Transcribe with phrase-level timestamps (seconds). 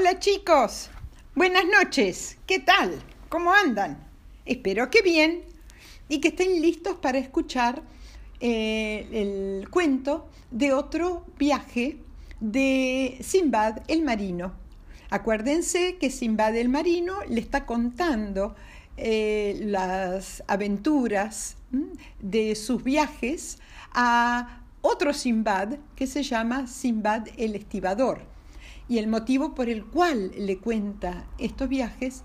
[0.00, 0.88] Hola chicos,
[1.34, 3.02] buenas noches, ¿qué tal?
[3.28, 4.02] ¿Cómo andan?
[4.46, 5.42] Espero que bien
[6.08, 7.82] y que estén listos para escuchar
[8.40, 11.98] eh, el cuento de otro viaje
[12.40, 14.54] de Simbad el Marino.
[15.10, 18.56] Acuérdense que Simbad el Marino le está contando
[18.96, 21.56] eh, las aventuras
[22.20, 23.58] de sus viajes
[23.92, 28.39] a otro Simbad que se llama Simbad el Estibador.
[28.90, 32.24] Y el motivo por el cual le cuenta estos viajes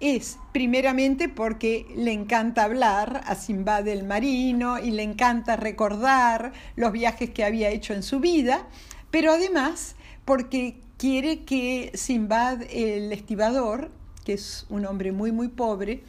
[0.00, 6.90] es primeramente porque le encanta hablar a Simbad el marino y le encanta recordar los
[6.90, 8.66] viajes que había hecho en su vida,
[9.10, 13.90] pero además porque quiere que Simbad el estibador,
[14.24, 16.02] que es un hombre muy muy pobre,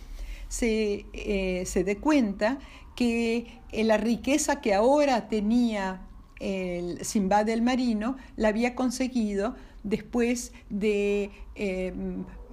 [0.48, 2.60] se, eh, se dé cuenta
[2.96, 6.08] que la riqueza que ahora tenía
[6.40, 11.94] el Simbad el marino la había conseguido después de eh,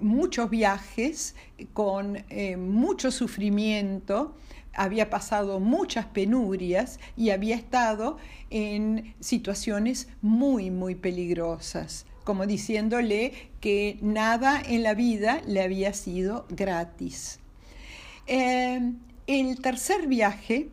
[0.01, 1.35] muchos viajes,
[1.73, 4.35] con eh, mucho sufrimiento,
[4.75, 8.19] había pasado muchas penurias y había estado
[8.51, 16.47] en situaciones muy, muy peligrosas, como diciéndole que nada en la vida le había sido
[16.51, 17.39] gratis.
[18.27, 18.93] Eh,
[19.27, 20.69] el tercer viaje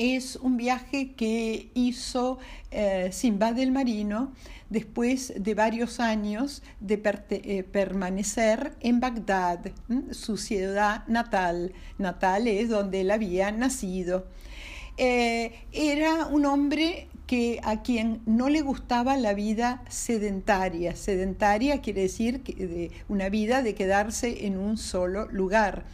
[0.00, 2.38] es un viaje que hizo
[2.70, 4.32] eh, Simbad el Marino
[4.70, 9.72] después de varios años de eh, permanecer en Bagdad,
[10.12, 11.74] su ciudad natal.
[11.98, 14.26] Natal es donde él había nacido.
[14.96, 20.96] Eh, era un hombre que a quien no le gustaba la vida sedentaria.
[20.96, 25.84] Sedentaria quiere decir que una vida de quedarse en un solo lugar.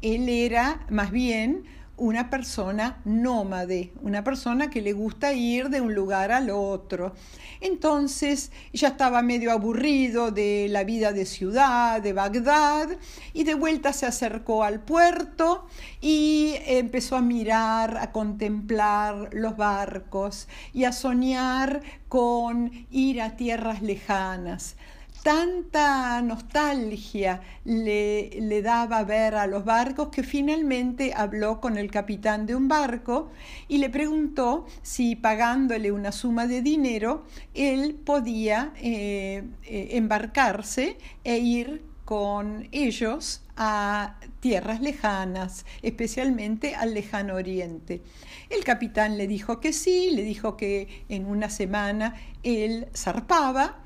[0.00, 1.64] Él era más bien
[2.00, 7.12] una persona nómade, una persona que le gusta ir de un lugar al otro.
[7.60, 12.88] Entonces ya estaba medio aburrido de la vida de ciudad, de Bagdad,
[13.34, 15.66] y de vuelta se acercó al puerto
[16.00, 23.82] y empezó a mirar, a contemplar los barcos y a soñar con ir a tierras
[23.82, 24.74] lejanas
[25.22, 32.54] tanta nostalgia le, daba ver a los barcos que finalmente habló con el capitán de
[32.54, 33.30] un barco
[33.68, 41.38] y le preguntó si pagándole una suma de dinero él podía eh, eh, embarcarse e
[41.38, 48.02] ir con ellos a tierras lejanas, especialmente al lejano oriente.
[48.48, 53.78] El capitán le dijo que sí, le dijo que en una semana él zarpaba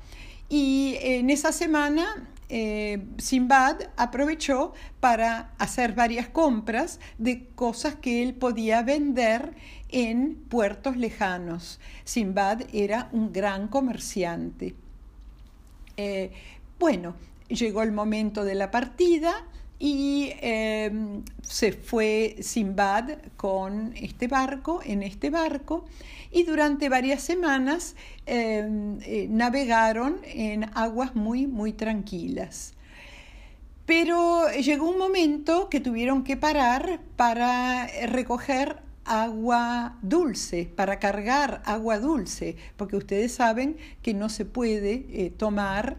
[0.49, 8.35] y en esa semana eh, Simbad aprovechó para hacer varias compras de cosas que él
[8.35, 9.55] podía vender
[9.89, 11.79] en puertos lejanos.
[12.03, 14.75] Simbad era un gran comerciante.
[15.97, 16.31] Eh,
[16.77, 17.15] bueno,
[17.47, 19.33] llegó el momento de la partida
[19.79, 25.85] y em, se fue Simbad con este barco, en este barco,
[26.31, 32.73] y durante varias semanas em, eh, navegaron en aguas muy, muy tranquilas.
[33.85, 41.99] Pero llegó un momento que tuvieron que parar para recoger agua dulce, para cargar agua
[41.99, 45.97] dulce, porque ustedes saben que no se puede eh, tomar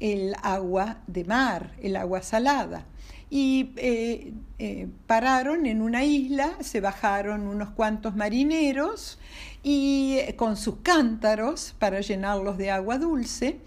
[0.00, 2.86] el agua de mar, el agua salada
[3.30, 9.18] y eh, eh, pararon en una isla, se bajaron unos cuantos marineros
[9.62, 13.60] y eh, con sus cántaros para llenarlos de agua dulce,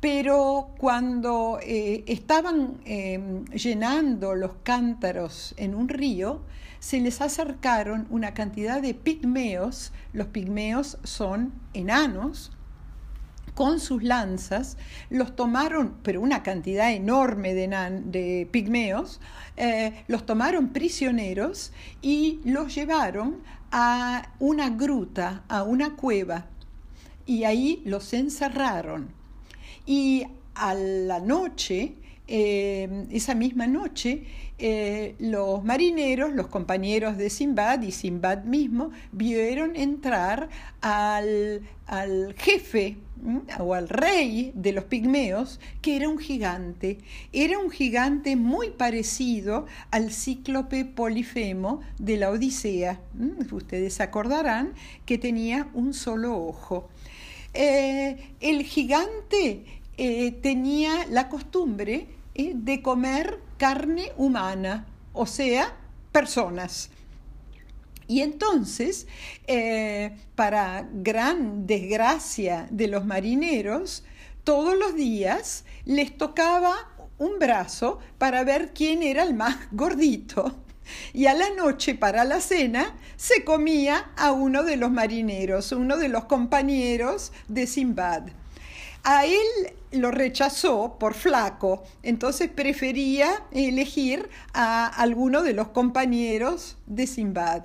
[0.00, 6.42] pero cuando estaban llenando los cántaros en un río,
[6.78, 12.52] se les acercaron una cantidad de pigmeos, los pigmeos son enanos,
[13.58, 14.76] con sus lanzas,
[15.10, 17.66] los tomaron, pero una cantidad enorme de,
[18.04, 19.20] de pigmeos,
[19.56, 23.38] eh, los tomaron prisioneros y los llevaron
[23.72, 26.46] a una gruta, a una cueva,
[27.26, 29.08] y ahí los encerraron.
[29.84, 30.22] Y
[30.54, 31.96] a la noche,
[32.30, 34.24] eh, esa misma noche,
[34.58, 40.50] eh, los marineros, los compañeros de Simbad y Simbad mismo, vieron entrar
[40.82, 42.98] al, al jefe
[43.58, 46.98] o al rey de los pigmeos, que era un gigante.
[47.32, 53.00] Era un gigante muy parecido al cíclope Polifemo de la Odisea.
[53.50, 54.74] Ustedes acordarán
[55.06, 56.90] que tenía un solo ojo.
[57.54, 59.64] Eh, el gigante
[60.42, 62.06] tenía la costumbre
[62.38, 65.76] de comer carne humana, o sea,
[66.12, 66.90] personas.
[68.06, 69.06] Y entonces,
[69.48, 74.04] eh, para gran desgracia de los marineros,
[74.44, 76.74] todos los días les tocaba
[77.18, 80.54] un brazo para ver quién era el más gordito.
[81.12, 85.98] Y a la noche, para la cena, se comía a uno de los marineros, uno
[85.98, 88.28] de los compañeros de Simbad.
[89.04, 97.06] A él lo rechazó por flaco, entonces prefería elegir a alguno de los compañeros de
[97.06, 97.64] Simbad,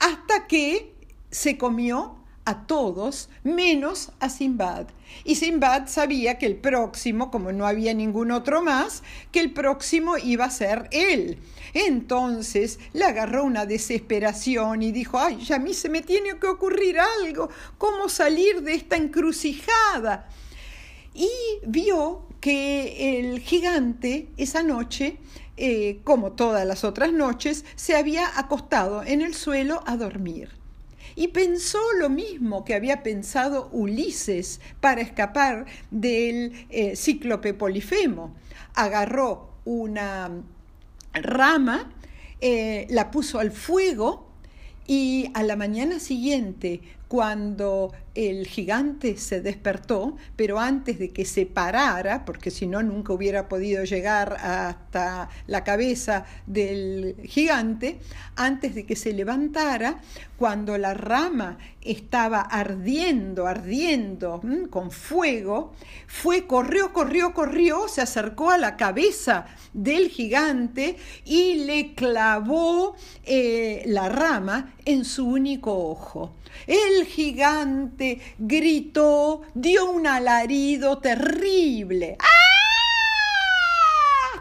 [0.00, 0.94] hasta que
[1.30, 4.86] se comió a todos menos a Simbad.
[5.24, 10.18] Y Simbad sabía que el próximo, como no había ningún otro más, que el próximo
[10.18, 11.38] iba a ser él.
[11.74, 16.98] Entonces le agarró una desesperación y dijo, ay, a mí se me tiene que ocurrir
[16.98, 20.28] algo, ¿cómo salir de esta encrucijada?
[21.14, 21.30] Y
[21.66, 25.18] vio que el gigante esa noche
[25.58, 30.48] eh, como todas las otras noches, se había acostado en el suelo a dormir
[31.14, 38.34] y pensó lo mismo que había pensado Ulises para escapar del eh, cíclope Polifemo.
[38.74, 40.30] Agarró una
[41.12, 41.92] rama,
[42.40, 44.30] eh, la puso al fuego
[44.86, 46.80] y a la mañana siguiente,
[47.12, 53.12] cuando el gigante se despertó, pero antes de que se parara, porque si no nunca
[53.12, 58.00] hubiera podido llegar hasta la cabeza del gigante,
[58.34, 60.00] antes de que se levantara,
[60.38, 65.74] cuando la rama estaba ardiendo, ardiendo con fuego,
[66.06, 69.44] fue, corrió, corrió, corrió, se acercó a la cabeza
[69.74, 76.34] del gigante y le clavó eh, la rama en su único ojo.
[77.04, 82.16] Gigante gritó, dio un alarido terrible.
[82.18, 82.51] ¡Ah!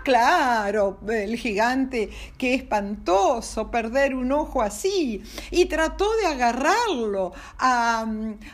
[0.04, 5.22] Claro, el gigante, qué espantoso perder un ojo así.
[5.50, 8.06] Y trató de agarrarlo a,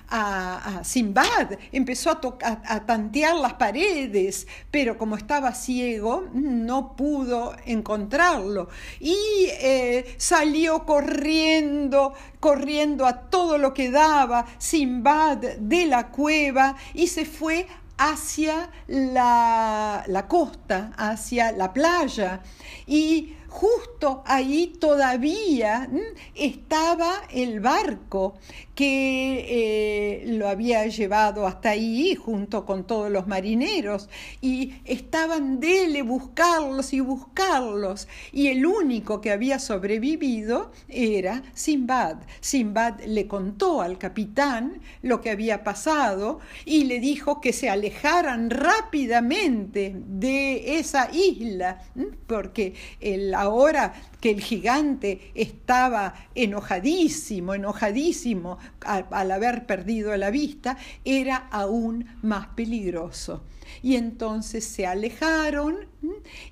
[0.10, 8.70] a, Simbad, empezó a, a, tantear las paredes, pero como estaba ciego, no pudo encontrarlo.
[9.00, 9.16] Y
[9.60, 17.26] eh, salió corriendo, corriendo a todo lo que daba Simbad de la cueva y se
[17.26, 17.68] fue
[17.98, 22.42] hacia la, la costa, hacia la playa.
[22.86, 25.90] Y justo ahí todavía
[26.36, 28.36] estaba el barco
[28.76, 34.10] que lo había llevado hasta ahí junto con todos los marineros
[34.42, 42.18] y estaban dele buscarlos y buscarlos y el único que había sobrevivido era Simbad.
[42.40, 48.50] Simbad le contó al capitán lo que había pasado y le dijo que se alejaran
[48.50, 51.82] rápidamente de esa isla
[52.28, 61.36] porque el ahora que el gigante estaba enojadísimo, enojadísimo al, haber perdido la vista, era
[61.52, 63.44] aún más peligroso.
[63.84, 65.88] Y entonces se alejaron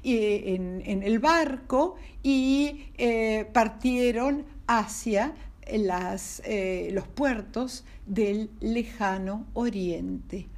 [0.03, 5.33] en, el barco y eh, partieron hacia
[5.65, 10.49] eh, los puertos del lejano oriente.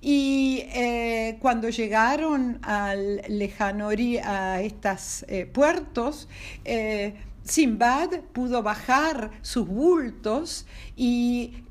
[0.00, 6.28] Y eh, cuando llegaron al lejano a estos eh, puertos,
[6.64, 7.14] eh,
[7.48, 10.66] Simbad pudo bajar sus bultos
[10.96, 11.64] y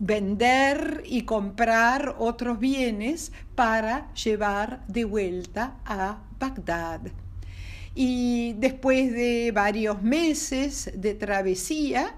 [0.00, 7.00] vender y comprar otros bienes para llevar de vuelta a Bagdad.
[7.94, 12.14] Y después de varios meses de travesía,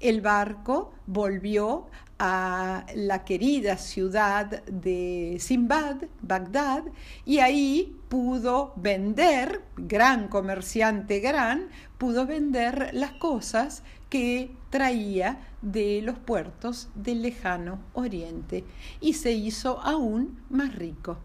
[0.00, 1.86] el barco volvió
[2.18, 6.84] a la querida ciudad de Simbad, Bagdad,
[7.24, 16.18] y ahí pudo vender, gran comerciante gran, pudo vender las cosas que traía de los
[16.18, 18.64] puertos del lejano oriente
[19.00, 21.18] y se hizo aún más rico.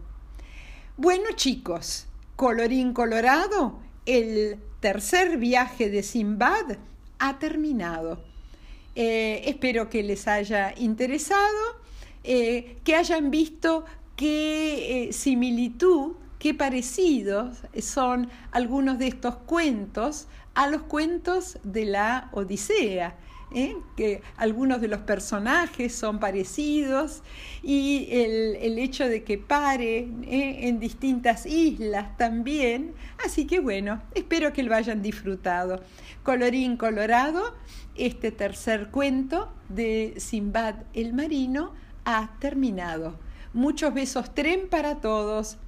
[0.96, 6.76] Bueno chicos, colorín colorado, el tercer viaje de Simbad
[7.18, 8.31] ha terminado.
[8.94, 11.80] Eh, espero que les haya interesado,
[12.24, 13.84] eh, que hayan visto
[14.16, 22.28] qué eh, similitud, qué parecidos son algunos de estos cuentos a los cuentos de la
[22.32, 23.16] Odisea.
[23.96, 27.22] Que algunos de los personajes son parecidos
[27.62, 32.94] y el, hecho de que pare en distintas islas también.
[33.24, 35.82] Así que bueno, espero que lo hayan disfrutado.
[36.22, 37.54] Colorín colorado,
[37.94, 41.72] este tercer cuento de Simbad el Marino
[42.04, 43.18] ha terminado.
[43.52, 45.58] Muchos besos tren para todos.